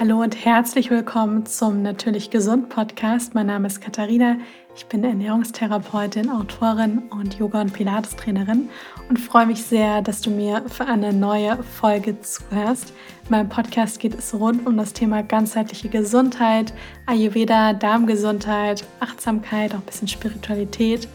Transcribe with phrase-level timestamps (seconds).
[0.00, 3.34] Hallo und herzlich willkommen zum Natürlich Gesund Podcast.
[3.34, 4.38] Mein Name ist Katharina.
[4.74, 8.70] Ich bin Ernährungstherapeutin, Autorin und Yoga- und Pilates-Trainerin
[9.10, 12.94] und freue mich sehr, dass du mir für eine neue Folge zuhörst.
[13.24, 16.72] In meinem Podcast geht es rund um das Thema ganzheitliche Gesundheit,
[17.04, 21.08] Ayurveda, Darmgesundheit, Achtsamkeit, auch ein bisschen Spiritualität.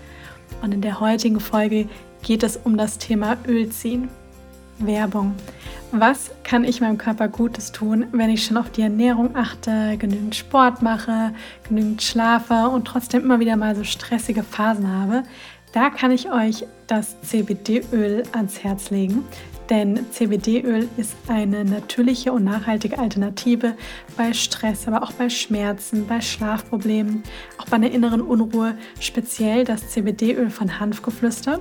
[0.61, 1.89] Und in der heutigen Folge
[2.21, 4.09] geht es um das Thema Ölziehen.
[4.79, 5.33] Werbung.
[5.91, 10.35] Was kann ich meinem Körper Gutes tun, wenn ich schon auf die Ernährung achte, genügend
[10.35, 11.33] Sport mache,
[11.67, 15.23] genügend schlafe und trotzdem immer wieder mal so stressige Phasen habe?
[15.71, 19.25] Da kann ich euch das CBD-Öl ans Herz legen.
[19.69, 23.75] Denn CBD-Öl ist eine natürliche und nachhaltige Alternative
[24.15, 27.23] bei Stress, aber auch bei Schmerzen, bei Schlafproblemen,
[27.57, 31.59] auch bei einer inneren Unruhe, speziell das CBD-Öl von Hanfgeflüster.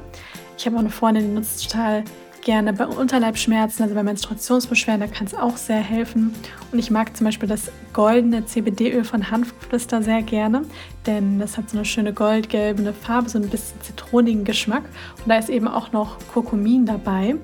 [0.59, 2.05] Ich habe auch eine Freundin, die nutzt total
[2.45, 6.35] gerne bei Unterleibschmerzen, also bei Menstruationsbeschwerden, da kann es auch sehr helfen.
[6.71, 10.63] Und ich mag zum Beispiel das goldene CBD-Öl von Hanfgeflüster sehr gerne,
[11.07, 14.85] denn das hat so eine schöne goldgelbe Farbe, so ein bisschen zitronigen Geschmack.
[15.19, 17.37] Und da ist eben auch noch Kurkumin dabei.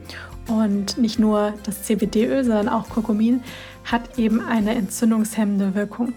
[0.49, 3.43] Und nicht nur das CBD-Öl, sondern auch Kurkumin
[3.85, 6.13] hat eben eine entzündungshemmende Wirkung.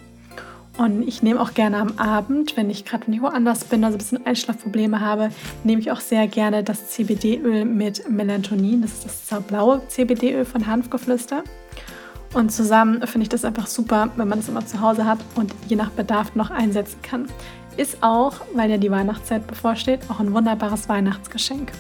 [0.78, 4.00] Und ich nehme auch gerne am Abend, wenn ich gerade nicht woanders bin, also ein
[4.00, 5.30] bisschen Einschlafprobleme habe,
[5.64, 8.82] nehme ich auch sehr gerne das CBD-Öl mit Melatonin.
[8.82, 11.44] Das ist das blaue CBD-Öl von Hanfgeflüster.
[12.34, 15.54] Und zusammen finde ich das einfach super, wenn man es immer zu Hause hat und
[15.68, 17.28] je nach Bedarf noch einsetzen kann.
[17.78, 21.72] Ist auch, weil ja die Weihnachtszeit bevorsteht, auch ein wunderbares Weihnachtsgeschenk.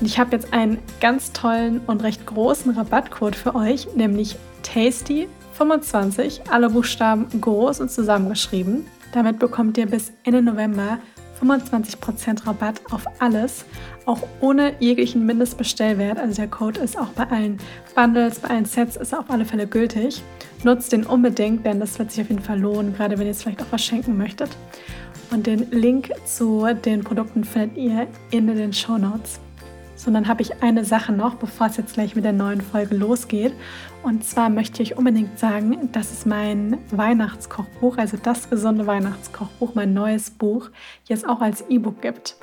[0.00, 5.28] Und ich habe jetzt einen ganz tollen und recht großen Rabattcode für euch, nämlich Tasty
[5.56, 8.86] 25, alle Buchstaben groß und zusammengeschrieben.
[9.12, 10.98] Damit bekommt ihr bis Ende November
[11.42, 13.64] 25% Rabatt auf alles,
[14.06, 16.18] auch ohne jeglichen Mindestbestellwert.
[16.18, 17.58] Also der Code ist auch bei allen
[17.94, 20.22] Bundles, bei allen Sets ist auf alle Fälle gültig.
[20.64, 23.42] Nutzt den unbedingt, denn das wird sich auf jeden Fall lohnen, gerade wenn ihr es
[23.42, 24.50] vielleicht auch verschenken möchtet.
[25.30, 29.40] Und den Link zu den Produkten findet ihr in den Show Notes.
[29.96, 32.94] So, dann habe ich eine Sache noch, bevor es jetzt gleich mit der neuen Folge
[32.94, 33.54] losgeht.
[34.02, 39.94] Und zwar möchte ich euch sagen, dass es mein Weihnachtskochbuch, also das gesunde Weihnachtskochbuch, mein
[39.94, 40.68] neues Buch,
[41.06, 42.36] jetzt auch als E-Book gibt.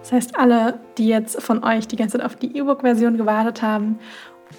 [0.00, 3.98] Das heißt, alle, die jetzt von euch die ganze Zeit auf die E-Book-Version gewartet haben,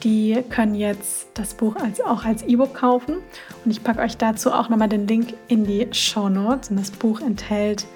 [0.04, 3.16] die können jetzt das Buch als, auch als E-Book kaufen.
[3.64, 6.70] Und ich packe euch dazu auch nochmal den Link in die Show Notes.
[6.70, 7.88] Und das Buch enthält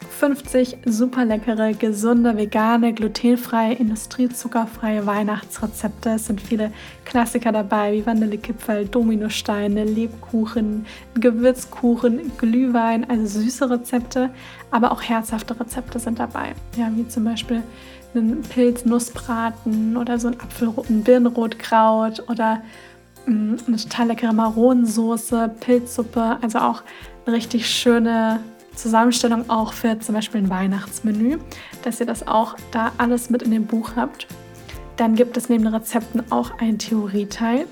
[0.00, 6.10] 50 super leckere, gesunde, vegane, glutenfreie, industriezuckerfreie Weihnachtsrezepte.
[6.10, 6.72] Es sind viele
[7.04, 14.30] Klassiker dabei, wie Vanillekipferl, Dominosteine, Lebkuchen, Gewürzkuchen, Glühwein, also süße Rezepte,
[14.70, 16.54] aber auch herzhafte Rezepte sind dabei.
[16.76, 17.62] Ja, wie zum Beispiel
[18.14, 22.62] einen Pilz-Nussbraten oder so ein Apfel ein Birnenrotkraut oder
[23.26, 26.82] mm, eine total leckere Maronensoße, Pilzsuppe, also auch
[27.26, 28.40] richtig schöne
[28.78, 31.38] Zusammenstellung auch für zum Beispiel ein Weihnachtsmenü,
[31.82, 34.26] dass ihr das auch da alles mit in dem Buch habt.
[34.96, 37.66] Dann gibt es neben den Rezepten auch einen Theorieteil.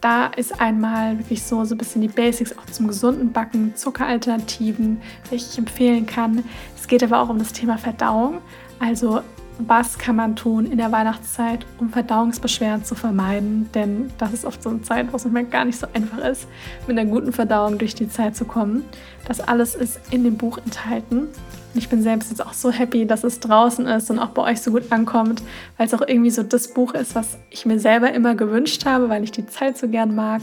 [0.00, 5.02] Da ist einmal wirklich so, so ein bisschen die Basics auch zum gesunden Backen, Zuckeralternativen,
[5.28, 6.42] welche ich empfehlen kann.
[6.76, 8.38] Es geht aber auch um das Thema Verdauung.
[8.78, 9.20] Also
[9.68, 13.70] was kann man tun in der Weihnachtszeit, um Verdauungsbeschwerden zu vermeiden?
[13.74, 16.46] Denn das ist oft so eine Zeit, wo es manchmal gar nicht so einfach ist,
[16.86, 18.84] mit einer guten Verdauung durch die Zeit zu kommen.
[19.26, 21.28] Das alles ist in dem Buch enthalten.
[21.74, 24.60] Ich bin selbst jetzt auch so happy, dass es draußen ist und auch bei euch
[24.60, 25.42] so gut ankommt,
[25.76, 29.08] weil es auch irgendwie so das Buch ist, was ich mir selber immer gewünscht habe,
[29.08, 30.42] weil ich die Zeit so gern mag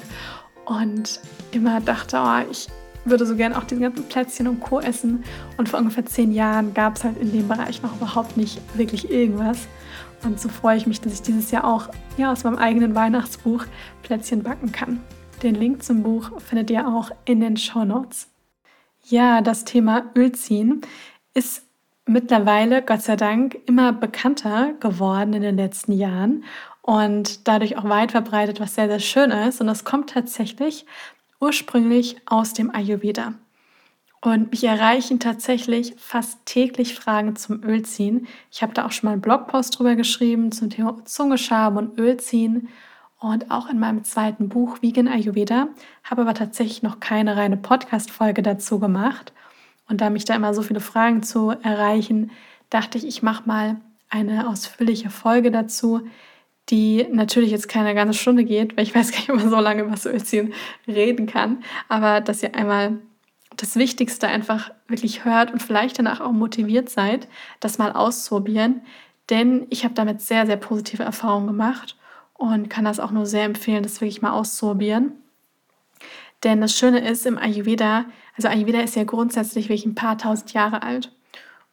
[0.65, 1.19] und
[1.51, 2.67] immer dachte, oh, ich
[3.09, 4.79] würde so gerne auch diese ganzen Plätzchen und Co.
[4.79, 5.23] essen.
[5.57, 9.11] Und vor ungefähr zehn Jahren gab es halt in dem Bereich noch überhaupt nicht wirklich
[9.11, 9.67] irgendwas.
[10.23, 13.65] Und so freue ich mich, dass ich dieses Jahr auch ja, aus meinem eigenen Weihnachtsbuch
[14.03, 15.01] Plätzchen backen kann.
[15.43, 18.27] Den Link zum Buch findet ihr auch in den Show Notes.
[19.03, 20.81] Ja, das Thema Ölziehen
[21.33, 21.63] ist
[22.07, 26.43] mittlerweile, Gott sei Dank, immer bekannter geworden in den letzten Jahren
[26.81, 29.61] und dadurch auch weit verbreitet, was sehr, sehr schön ist.
[29.61, 30.85] Und es kommt tatsächlich
[31.39, 33.33] ursprünglich aus dem Ayurveda.
[34.21, 38.27] Und mich erreichen tatsächlich fast täglich Fragen zum Ölziehen.
[38.51, 42.69] Ich habe da auch schon mal einen Blogpost drüber geschrieben zum Thema Zungeschaben und Ölziehen.
[43.19, 45.69] Und auch in meinem zweiten Buch Vegan Ayurveda
[46.03, 49.33] habe aber tatsächlich noch keine reine Podcast-Folge dazu gemacht.
[49.87, 52.31] Und da mich da immer so viele Fragen zu erreichen,
[52.69, 53.77] dachte ich, ich mache mal
[54.09, 56.01] eine ausführliche Folge dazu,
[56.69, 59.59] die natürlich jetzt keine ganze Stunde geht, weil ich weiß gar nicht, ob man so
[59.59, 60.53] lange über das Ölziehen
[60.87, 62.99] reden kann, aber dass ihr einmal
[63.55, 67.27] das Wichtigste einfach wirklich hört und vielleicht danach auch motiviert seid,
[67.59, 68.81] das mal auszuprobieren,
[69.29, 71.97] denn ich habe damit sehr, sehr positive Erfahrungen gemacht
[72.33, 75.13] und kann das auch nur sehr empfehlen, das wirklich mal auszuprobieren.
[76.43, 78.05] Denn das Schöne ist im Ayurveda,
[78.35, 81.11] also Ayurveda ist ja grundsätzlich wirklich ein paar tausend Jahre alt.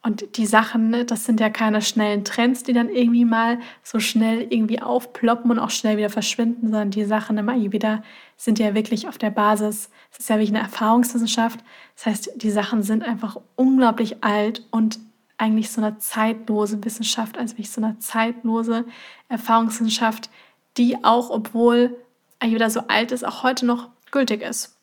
[0.06, 4.00] Und die Sachen, ne, das sind ja keine schnellen Trends, die dann irgendwie mal so
[4.00, 8.02] schnell irgendwie aufploppen und auch schnell wieder verschwinden, sondern die Sachen im Ayurveda
[8.36, 11.60] sind ja wirklich auf der Basis, es ist ja wirklich eine Erfahrungswissenschaft.
[11.96, 14.98] Das heißt, die Sachen sind einfach unglaublich alt und
[15.38, 18.84] eigentlich so eine zeitlose Wissenschaft, also wirklich so eine zeitlose
[19.30, 20.28] Erfahrungswissenschaft,
[20.76, 21.96] die auch, obwohl
[22.40, 24.78] Ayurveda so alt ist, auch heute noch gültig ist.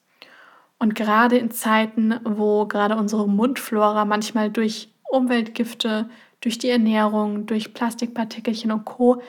[0.79, 6.09] Und gerade in Zeiten, wo gerade unsere Mundflora manchmal durch Umweltgifte,
[6.41, 9.21] durch die Ernährung, durch Plastikpartikelchen und Co.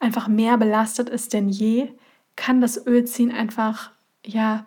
[0.00, 1.92] einfach mehr belastet ist denn je,
[2.34, 3.92] kann das Ölziehen einfach
[4.24, 4.66] ja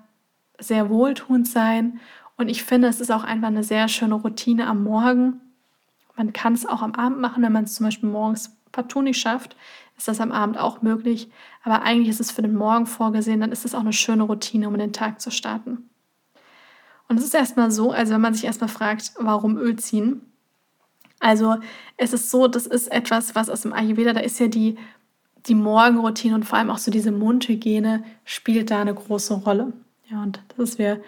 [0.57, 1.99] sehr wohltuend sein.
[2.37, 5.41] Und ich finde, es ist auch einfach eine sehr schöne Routine am Morgen.
[6.15, 9.19] Man kann es auch am Abend machen, wenn man es zum Beispiel morgens partout nicht
[9.19, 9.55] schafft,
[9.97, 11.29] ist das am Abend auch möglich.
[11.63, 14.67] Aber eigentlich ist es für den Morgen vorgesehen, dann ist es auch eine schöne Routine,
[14.67, 15.89] um den Tag zu starten.
[17.07, 20.21] Und es ist erstmal so, also wenn man sich erstmal fragt, warum Öl ziehen,
[21.19, 21.57] also
[21.97, 24.77] es ist so, das ist etwas, was aus dem Ayurveda, da ist ja die,
[25.47, 29.73] die Morgenroutine und vor allem auch so diese Mundhygiene spielt da eine große Rolle.
[30.09, 31.01] Ja, und das ist, wir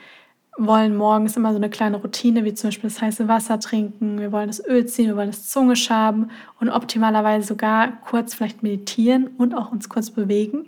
[0.58, 4.32] wollen morgens immer so eine kleine Routine, wie zum Beispiel das heiße Wasser trinken, wir
[4.32, 6.30] wollen das Öl ziehen, wir wollen das Zunge schaben
[6.60, 10.68] und optimalerweise sogar kurz vielleicht meditieren und auch uns kurz bewegen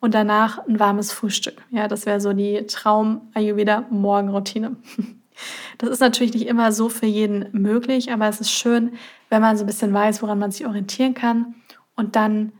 [0.00, 1.62] und danach ein warmes Frühstück.
[1.70, 4.76] Ja, das wäre so die Traum-Ayurveda-Morgenroutine.
[5.78, 8.92] Das ist natürlich nicht immer so für jeden möglich, aber es ist schön,
[9.28, 11.54] wenn man so ein bisschen weiß, woran man sich orientieren kann
[11.96, 12.52] und dann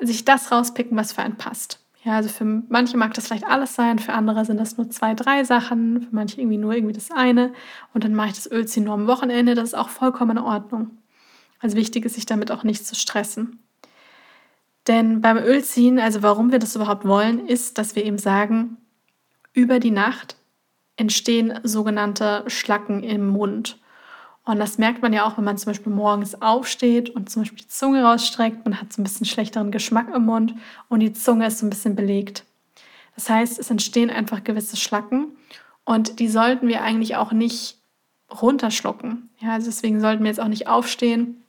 [0.00, 1.80] sich das rauspicken, was für einen passt.
[2.04, 5.14] Ja, also für manche mag das vielleicht alles sein, für andere sind das nur zwei,
[5.14, 7.52] drei Sachen, für manche irgendwie nur irgendwie das eine
[7.94, 10.98] und dann mache ich das Ölziehen nur am Wochenende, das ist auch vollkommen in Ordnung.
[11.60, 13.60] Also wichtig ist, sich damit auch nicht zu stressen.
[14.86, 18.76] Denn beim Ölziehen, also warum wir das überhaupt wollen, ist, dass wir eben sagen,
[19.54, 20.36] über die Nacht
[20.96, 23.78] entstehen sogenannte Schlacken im Mund.
[24.44, 27.60] Und das merkt man ja auch, wenn man zum Beispiel morgens aufsteht und zum Beispiel
[27.60, 28.64] die Zunge rausstreckt.
[28.64, 30.54] Man hat so ein bisschen schlechteren Geschmack im Mund
[30.88, 32.44] und die Zunge ist so ein bisschen belegt.
[33.14, 35.36] Das heißt, es entstehen einfach gewisse Schlacken
[35.84, 37.78] und die sollten wir eigentlich auch nicht
[38.42, 39.30] runterschlucken.
[39.40, 41.42] Ja, also deswegen sollten wir jetzt auch nicht aufstehen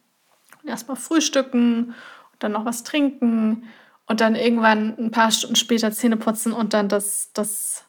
[0.61, 3.63] und erstmal frühstücken und dann noch was trinken
[4.07, 7.85] und dann irgendwann ein paar Stunden später Zähne putzen und dann das, das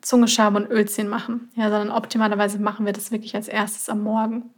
[0.00, 4.50] Zungeschabe und Ölziehen machen, ja, sondern optimalerweise machen wir das wirklich als erstes am Morgen.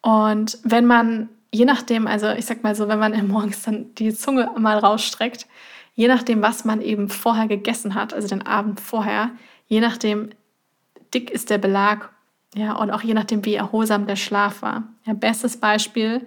[0.00, 4.14] Und wenn man, je nachdem, also ich sag mal so, wenn man morgens dann die
[4.14, 5.46] Zunge mal rausstreckt,
[5.94, 9.30] je nachdem, was man eben vorher gegessen hat, also den Abend vorher,
[9.66, 10.30] je nachdem
[11.12, 12.10] dick ist der Belag,
[12.54, 14.84] ja, und auch je nachdem, wie erholsam der Schlaf war.
[15.04, 16.26] Ja, bestes Beispiel,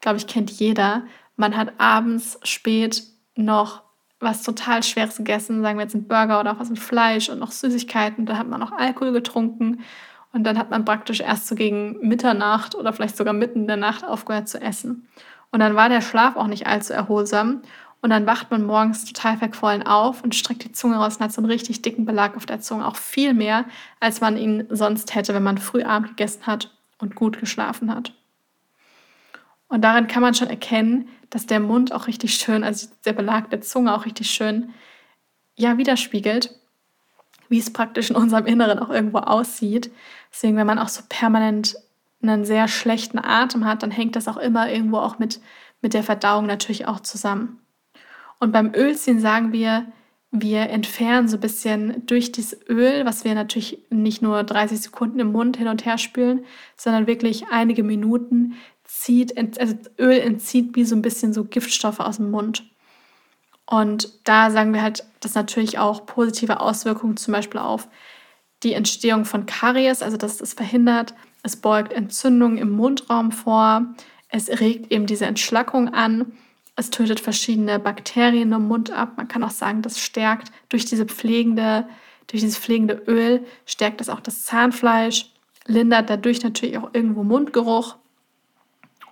[0.00, 1.02] glaube ich, kennt jeder.
[1.36, 3.02] Man hat abends spät
[3.34, 3.82] noch
[4.26, 7.38] was total Schweres gegessen, sagen wir jetzt einen Burger oder auch was mit Fleisch und
[7.38, 8.26] noch Süßigkeiten.
[8.26, 9.84] Da hat man noch Alkohol getrunken
[10.32, 13.76] und dann hat man praktisch erst so gegen Mitternacht oder vielleicht sogar mitten in der
[13.76, 15.08] Nacht aufgehört zu essen.
[15.50, 17.62] Und dann war der Schlaf auch nicht allzu erholsam.
[18.02, 21.32] Und dann wacht man morgens total verquollen auf und streckt die Zunge raus und hat
[21.32, 22.86] so einen richtig dicken Belag auf der Zunge.
[22.86, 23.64] Auch viel mehr,
[24.00, 28.12] als man ihn sonst hätte, wenn man früh Abend gegessen hat und gut geschlafen hat.
[29.68, 33.50] Und daran kann man schon erkennen, dass der Mund auch richtig schön, also der Belag
[33.50, 34.72] der Zunge auch richtig schön,
[35.56, 36.54] ja, widerspiegelt,
[37.48, 39.90] wie es praktisch in unserem Inneren auch irgendwo aussieht.
[40.30, 41.76] Deswegen, wenn man auch so permanent
[42.22, 45.40] einen sehr schlechten Atem hat, dann hängt das auch immer irgendwo auch mit,
[45.80, 47.60] mit der Verdauung natürlich auch zusammen.
[48.38, 49.86] Und beim Ölziehen sagen wir,
[50.30, 55.20] wir entfernen so ein bisschen durch das Öl, was wir natürlich nicht nur 30 Sekunden
[55.20, 56.44] im Mund hin und her spülen,
[56.76, 58.54] sondern wirklich einige Minuten,
[58.86, 62.64] zieht, also Öl entzieht wie so ein bisschen so Giftstoffe aus dem Mund.
[63.66, 67.88] Und da sagen wir halt, dass natürlich auch positive Auswirkungen zum Beispiel auf
[68.62, 73.94] die Entstehung von Karies, also dass es verhindert, es beugt Entzündungen im Mundraum vor,
[74.28, 76.32] es regt eben diese Entschlackung an,
[76.76, 79.12] es tötet verschiedene Bakterien im Mund ab.
[79.16, 81.88] Man kann auch sagen, das stärkt durch diese pflegende,
[82.26, 85.32] durch dieses pflegende Öl, stärkt es auch das Zahnfleisch,
[85.66, 87.96] lindert dadurch natürlich auch irgendwo Mundgeruch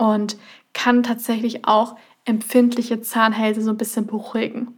[0.05, 0.37] und
[0.75, 1.97] kann tatsächlich auch
[2.27, 4.77] empfindliche Zahnhälse so ein bisschen beruhigen.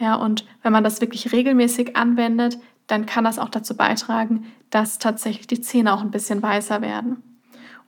[0.00, 4.98] Ja, und wenn man das wirklich regelmäßig anwendet, dann kann das auch dazu beitragen, dass
[4.98, 7.22] tatsächlich die Zähne auch ein bisschen weißer werden.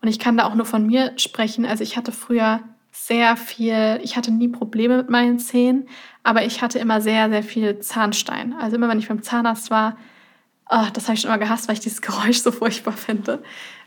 [0.01, 1.67] Und ich kann da auch nur von mir sprechen.
[1.67, 2.61] Also ich hatte früher
[2.93, 5.89] sehr viel, ich hatte nie Probleme mit meinen Zähnen,
[6.23, 8.55] aber ich hatte immer sehr, sehr viel Zahnstein.
[8.55, 9.97] Also immer wenn ich beim Zahnarzt war,
[10.71, 13.43] oh, das habe ich schon immer gehasst, weil ich dieses Geräusch so furchtbar finde,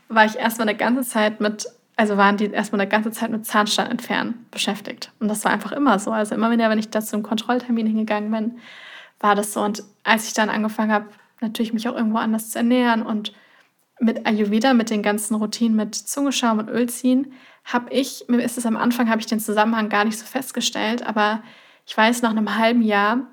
[0.08, 1.66] war ich erstmal eine ganze Zeit mit
[2.00, 5.12] also waren die erstmal eine ganze Zeit mit Zahnstein entfernen beschäftigt.
[5.20, 6.10] Und das war einfach immer so.
[6.12, 8.58] Also immer wieder, wenn ich da zu einem Kontrolltermin hingegangen bin,
[9.18, 9.60] war das so.
[9.60, 11.10] Und als ich dann angefangen habe,
[11.42, 13.34] natürlich mich auch irgendwo anders zu ernähren und
[14.00, 18.64] mit Ayurveda, mit den ganzen Routinen mit Zungeschaum und Ölziehen, habe ich, mir ist es
[18.64, 21.42] am Anfang, habe ich den Zusammenhang gar nicht so festgestellt, aber
[21.86, 23.26] ich weiß, nach einem halben Jahr,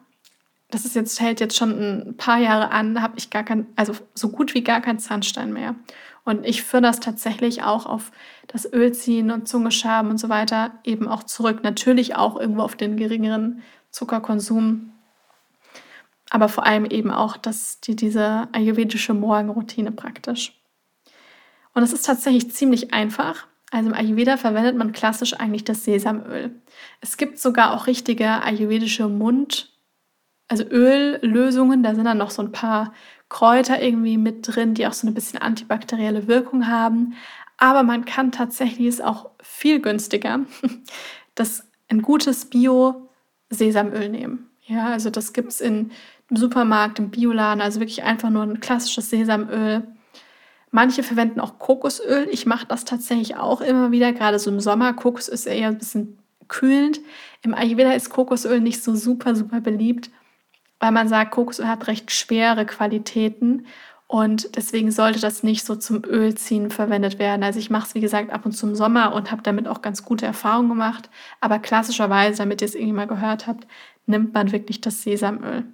[0.70, 1.72] das ist jetzt, hält jetzt schon
[2.10, 5.54] ein paar Jahre an, habe ich gar kein, also so gut wie gar keinen Zahnstein
[5.54, 5.76] mehr.
[6.26, 8.12] Und ich führe das tatsächlich auch auf
[8.48, 11.64] das Ölziehen und Zungeschaben und so weiter eben auch zurück.
[11.64, 14.92] Natürlich auch irgendwo auf den geringeren Zuckerkonsum,
[16.30, 20.60] aber vor allem eben auch das, die, diese ayurvedische Morgenroutine praktisch.
[21.74, 23.48] Und es ist tatsächlich ziemlich einfach.
[23.72, 26.60] Also im Ayurveda verwendet man klassisch eigentlich das Sesamöl.
[27.00, 29.77] Es gibt sogar auch richtige ayurvedische Mund,
[30.48, 31.84] also Öllösungen.
[31.84, 32.94] Da sind dann noch so ein paar
[33.30, 37.14] Kräuter irgendwie mit drin, die auch so ein bisschen antibakterielle Wirkung haben.
[37.58, 40.42] Aber man kann tatsächlich es auch viel günstiger,
[41.36, 44.50] das ein gutes Bio-Sesamöl nehmen.
[44.66, 45.92] Ja, also das gibt es im
[46.30, 49.88] Supermarkt, im Bioladen, also wirklich einfach nur ein klassisches Sesamöl
[50.72, 52.28] Manche verwenden auch Kokosöl.
[52.30, 54.94] Ich mache das tatsächlich auch immer wieder, gerade so im Sommer.
[54.94, 57.00] Kokos ist eher ein bisschen kühlend.
[57.42, 60.10] Im Ayurveda ist Kokosöl nicht so super, super beliebt,
[60.80, 63.66] weil man sagt, Kokosöl hat recht schwere Qualitäten
[64.08, 67.44] und deswegen sollte das nicht so zum Ölziehen verwendet werden.
[67.44, 69.82] Also ich mache es, wie gesagt, ab und zu im Sommer und habe damit auch
[69.82, 71.10] ganz gute Erfahrungen gemacht.
[71.42, 73.68] Aber klassischerweise, damit ihr es irgendwie mal gehört habt,
[74.06, 75.66] nimmt man wirklich das Sesamöl.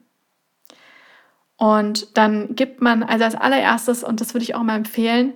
[1.57, 5.33] Und dann gibt man, also als allererstes, und das würde ich auch mal empfehlen,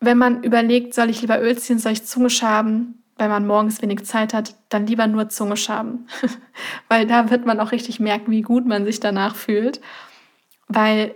[0.00, 3.80] wenn man überlegt, soll ich lieber Öl ziehen, soll ich Zunge schaben, wenn man morgens
[3.82, 6.06] wenig Zeit hat, dann lieber nur Zunge schaben.
[6.88, 9.80] Weil da wird man auch richtig merken, wie gut man sich danach fühlt.
[10.68, 11.14] Weil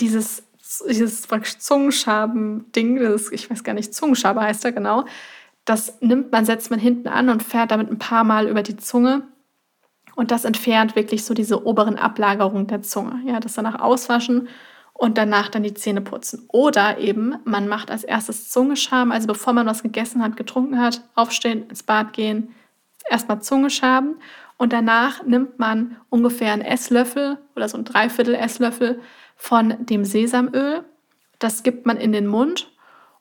[0.00, 0.44] dieses,
[0.88, 1.28] dieses
[1.58, 5.04] Zungenschaben-Ding, ich weiß gar nicht, Zungenschabe heißt er genau,
[5.64, 8.76] das nimmt man, setzt man hinten an und fährt damit ein paar Mal über die
[8.76, 9.26] Zunge
[10.14, 13.20] und das entfernt wirklich so diese oberen Ablagerungen der Zunge.
[13.26, 14.48] Ja, das danach auswaschen
[14.98, 16.44] und danach dann die Zähne putzen.
[16.48, 21.02] Oder eben, man macht als erstes Zungescham, also bevor man was gegessen hat, getrunken hat,
[21.14, 22.54] aufstehen, ins Bad gehen,
[23.08, 24.16] erstmal Zungeschaben
[24.56, 29.00] und danach nimmt man ungefähr einen Esslöffel oder so ein Dreiviertel Esslöffel
[29.36, 30.84] von dem Sesamöl.
[31.38, 32.72] Das gibt man in den Mund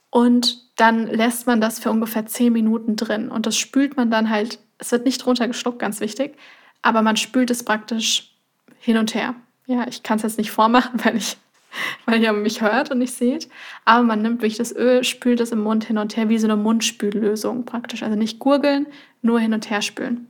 [0.10, 3.30] und dann lässt man das für ungefähr 10 Minuten drin.
[3.30, 6.38] Und das spült man dann halt, es wird nicht runtergeschluckt, ganz wichtig,
[6.82, 8.34] aber man spült es praktisch
[8.80, 9.36] hin und her.
[9.66, 11.38] Ja, ich kann es jetzt nicht vormachen, weil ich
[12.06, 13.50] weil ihr mich hört und nicht seht.
[13.86, 16.48] Aber man nimmt wirklich das Öl, spült es im Mund hin und her, wie so
[16.48, 18.04] eine Mundspüllösung praktisch.
[18.04, 18.88] Also nicht gurgeln,
[19.22, 20.28] nur hin und her spülen.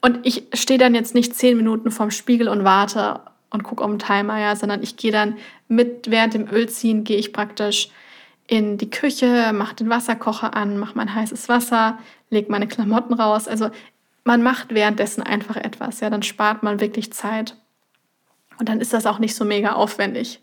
[0.00, 3.92] Und ich stehe dann jetzt nicht zehn Minuten vorm Spiegel und warte und gucke um
[3.92, 5.36] den Timer, ja, sondern ich gehe dann
[5.68, 7.90] mit, während dem Ölziehen, gehe ich praktisch
[8.46, 11.98] in die Küche, mache den Wasserkocher an, mache mein heißes Wasser,
[12.30, 13.46] lege meine Klamotten raus.
[13.46, 13.70] Also
[14.24, 17.56] man macht währenddessen einfach etwas, ja, dann spart man wirklich Zeit.
[18.58, 20.42] Und dann ist das auch nicht so mega aufwendig.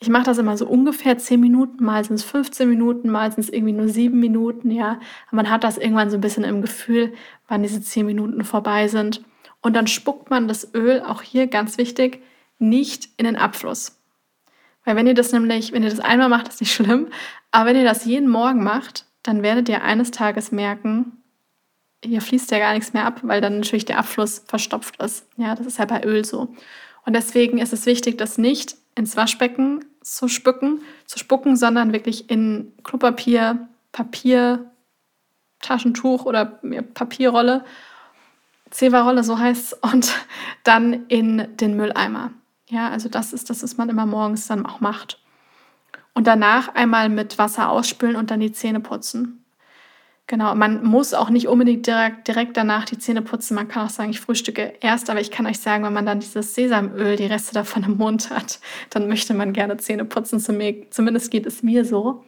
[0.00, 3.44] Ich mache das immer so ungefähr 10 Minuten, mal sind es 15 Minuten, mal sind
[3.44, 4.98] es irgendwie nur 7 Minuten, ja.
[5.30, 7.14] Man hat das irgendwann so ein bisschen im Gefühl,
[7.48, 9.22] wann diese 10 Minuten vorbei sind.
[9.62, 12.22] Und dann spuckt man das Öl, auch hier ganz wichtig,
[12.58, 13.98] nicht in den Abfluss.
[14.84, 17.08] Weil wenn ihr das nämlich, wenn ihr das einmal macht, ist nicht schlimm,
[17.50, 21.24] aber wenn ihr das jeden Morgen macht, dann werdet ihr eines Tages merken,
[22.04, 25.26] hier fließt ja gar nichts mehr ab, weil dann natürlich der Abfluss verstopft ist.
[25.38, 26.54] Ja, das ist ja bei Öl so.
[27.04, 32.30] Und deswegen ist es wichtig, das nicht ins Waschbecken zu spucken, zu spucken, sondern wirklich
[32.30, 34.70] in Klopapier, Papier,
[35.60, 36.44] Taschentuch oder
[36.94, 37.64] Papierrolle,
[38.70, 40.14] Zewa-Rolle, so heißt es, und
[40.62, 42.32] dann in den Mülleimer.
[42.68, 45.20] Ja, also das ist das, was man immer morgens dann auch macht.
[46.14, 49.43] Und danach einmal mit Wasser ausspülen und dann die Zähne putzen.
[50.26, 53.54] Genau, man muss auch nicht unbedingt direkt, direkt danach die Zähne putzen.
[53.54, 56.20] Man kann auch sagen, ich frühstücke erst, aber ich kann euch sagen, wenn man dann
[56.20, 60.40] dieses Sesamöl, die Reste davon im Mund hat, dann möchte man gerne Zähne putzen.
[60.40, 62.24] Zumindest geht es mir so.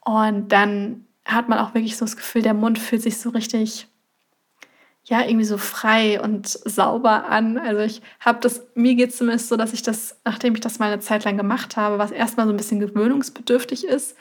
[0.00, 3.86] Und dann hat man auch wirklich so das Gefühl, der Mund fühlt sich so richtig,
[5.04, 7.58] ja, irgendwie so frei und sauber an.
[7.58, 10.80] Also ich habe das, mir geht es zumindest so, dass ich das, nachdem ich das
[10.80, 14.16] mal eine Zeit lang gemacht habe, was erstmal so ein bisschen gewöhnungsbedürftig ist,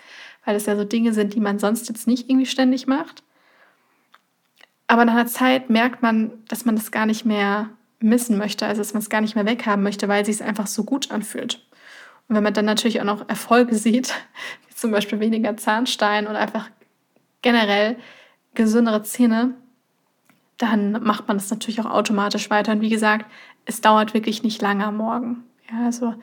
[0.46, 3.24] weil es ja so Dinge sind, die man sonst jetzt nicht irgendwie ständig macht.
[4.88, 7.70] Aber nach einer Zeit merkt man, dass man das gar nicht mehr
[8.00, 10.68] missen möchte, also dass man es gar nicht mehr weghaben möchte, weil es sich einfach
[10.68, 11.66] so gut anfühlt.
[12.28, 14.14] Und wenn man dann natürlich auch noch Erfolge sieht,
[14.68, 16.70] wie zum Beispiel weniger Zahnstein oder einfach
[17.42, 17.98] generell
[18.54, 19.54] gesündere Zähne,
[20.58, 22.74] dann macht man das natürlich auch automatisch weiter.
[22.74, 23.26] Und wie gesagt,
[23.66, 25.44] es dauert wirklich nicht lange am Morgen.
[25.72, 26.14] Ja, also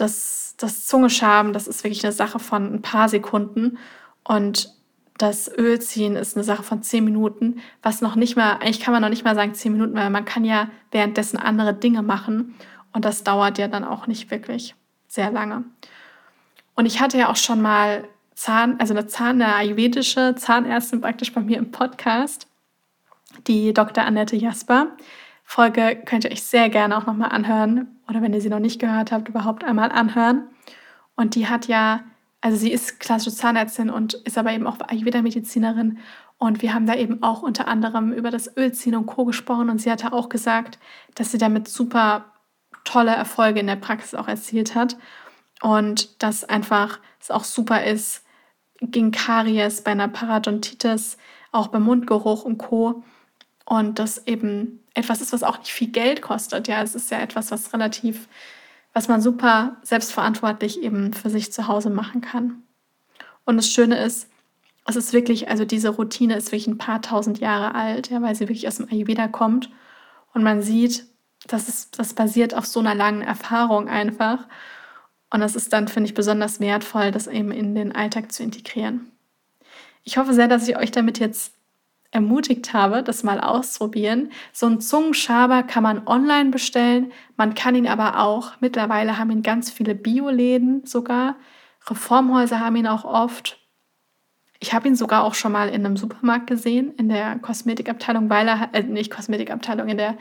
[0.00, 3.78] das, das Zungeschaben, das ist wirklich eine Sache von ein paar Sekunden.
[4.24, 4.72] Und
[5.18, 9.02] das Ölziehen ist eine Sache von 10 Minuten, was noch nicht mal, eigentlich kann man
[9.02, 12.54] noch nicht mal sagen 10 Minuten, weil man kann ja währenddessen andere Dinge machen
[12.92, 14.76] und das dauert ja dann auch nicht wirklich
[15.08, 15.64] sehr lange.
[16.74, 21.32] Und ich hatte ja auch schon mal Zahn, also eine Zahn, eine ayurvedische Zahnärztin praktisch
[21.32, 22.46] bei mir im Podcast,
[23.48, 24.04] die Dr.
[24.04, 24.96] Annette Jasper.
[25.50, 28.80] Folge könnt ihr euch sehr gerne auch nochmal anhören oder wenn ihr sie noch nicht
[28.80, 30.48] gehört habt, überhaupt einmal anhören.
[31.16, 32.04] Und die hat ja
[32.40, 35.98] also sie ist klassische Zahnärztin und ist aber eben auch Ayurveda-Medizinerin.
[36.38, 39.24] Und wir haben da eben auch unter anderem über das Ölziehen und Co.
[39.24, 39.70] gesprochen.
[39.70, 40.78] Und sie hatte auch gesagt,
[41.16, 42.26] dass sie damit super
[42.84, 44.96] tolle Erfolge in der Praxis auch erzielt hat.
[45.62, 48.24] Und dass einfach es auch super ist
[48.80, 51.18] gegen Karies, bei einer Parodontitis,
[51.50, 53.02] auch beim Mundgeruch und Co.
[53.64, 56.68] Und das eben etwas ist, was auch nicht viel Geld kostet.
[56.68, 58.28] Ja, es ist ja etwas, was relativ
[58.98, 62.62] was man super selbstverantwortlich eben für sich zu Hause machen kann.
[63.44, 64.28] Und das Schöne ist,
[64.86, 68.34] es ist wirklich, also diese Routine ist wirklich ein paar tausend Jahre alt, ja, weil
[68.34, 69.70] sie wirklich aus dem Ayurveda kommt.
[70.34, 71.06] Und man sieht,
[71.46, 74.46] dass es, das basiert auf so einer langen Erfahrung einfach.
[75.30, 79.12] Und das ist dann, finde ich, besonders wertvoll, das eben in den Alltag zu integrieren.
[80.02, 81.52] Ich hoffe sehr, dass ich euch damit jetzt
[82.10, 84.32] ermutigt habe, das mal auszuprobieren.
[84.52, 89.42] So einen Zungenschaber kann man online bestellen, man kann ihn aber auch, mittlerweile haben ihn
[89.42, 91.36] ganz viele Bioläden sogar,
[91.86, 93.58] Reformhäuser haben ihn auch oft.
[94.60, 98.48] Ich habe ihn sogar auch schon mal in einem Supermarkt gesehen, in der Kosmetikabteilung, weil
[98.48, 100.16] er, äh, nicht Kosmetikabteilung, in der,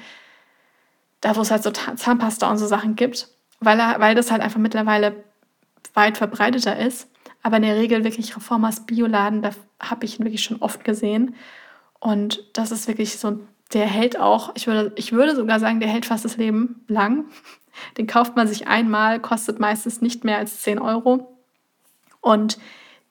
[1.21, 3.29] da wo es halt so Zahnpasta und so Sachen gibt,
[3.59, 5.23] weil, er, weil das halt einfach mittlerweile
[5.93, 7.09] weit verbreiteter ist.
[7.41, 11.35] Aber in der Regel wirklich Reformers Bioladen, da habe ich ihn wirklich schon oft gesehen.
[11.99, 13.39] Und das ist wirklich so,
[13.73, 17.25] der hält auch, ich würde, ich würde sogar sagen, der hält fast das Leben lang.
[17.97, 21.37] Den kauft man sich einmal, kostet meistens nicht mehr als 10 Euro.
[22.21, 22.57] Und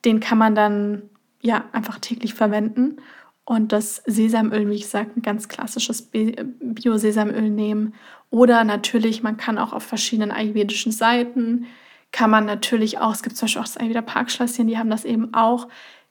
[0.03, 1.09] den kann man dann
[1.41, 2.97] ja einfach täglich verwenden.
[3.45, 7.93] Und das Sesamöl, wie gesagt, ein ganz klassisches Bio-Sesamöl nehmen.
[8.29, 11.65] Oder natürlich, man kann auch auf verschiedenen ayurvedischen Seiten,
[12.11, 15.05] kann man natürlich auch, es gibt zum Beispiel auch das Ayurveda Parkschlösschen, die haben das
[15.05, 15.67] eben auch,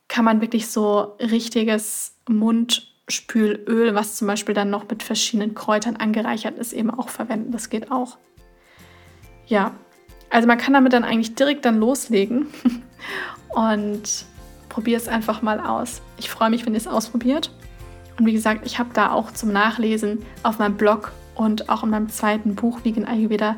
[0.09, 6.59] kann man wirklich so richtiges Mundspülöl, was zum Beispiel dann noch mit verschiedenen Kräutern angereichert
[6.59, 7.53] ist, eben auch verwenden.
[7.53, 8.19] Das geht auch.
[9.47, 9.73] Ja,
[10.31, 12.49] also man kann damit dann eigentlich direkt dann loslegen
[13.55, 14.25] und
[14.69, 16.03] probier es einfach mal aus.
[16.19, 17.51] Ich freue mich, wenn ihr es ausprobiert.
[18.19, 21.91] Und wie gesagt, ich habe da auch zum Nachlesen auf meinem Blog und auch in
[21.91, 23.57] meinem zweiten Buch Vegan Ayurveda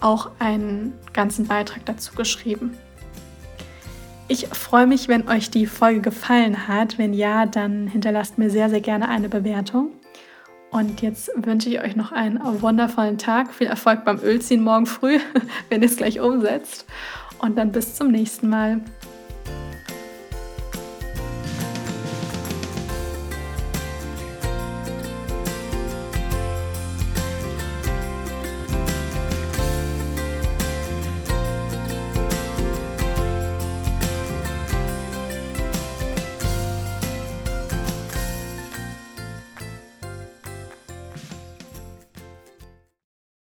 [0.00, 2.76] auch einen ganzen Beitrag dazu geschrieben.
[4.30, 6.98] Ich freue mich, wenn euch die Folge gefallen hat.
[6.98, 9.90] Wenn ja, dann hinterlasst mir sehr, sehr gerne eine Bewertung.
[10.70, 13.52] Und jetzt wünsche ich euch noch einen wundervollen Tag.
[13.52, 15.18] Viel Erfolg beim Ölziehen morgen früh,
[15.68, 16.86] wenn ihr es gleich umsetzt.
[17.40, 18.82] Und dann bis zum nächsten Mal.